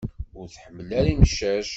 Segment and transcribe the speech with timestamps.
[0.39, 1.69] Ur tḥemmel ara imcac.